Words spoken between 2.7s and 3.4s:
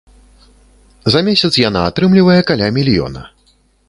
мільёна.